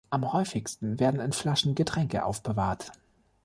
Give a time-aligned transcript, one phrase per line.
[0.09, 2.91] Am häufigsten werden in Flaschen Getränke aufbewahrt.